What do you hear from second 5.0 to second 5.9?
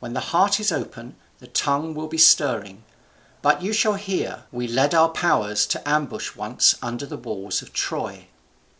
powers to